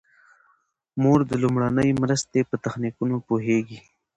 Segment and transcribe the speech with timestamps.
[1.01, 3.79] مور د لومړنۍ مرستې په تخنیکونو پوهیږي.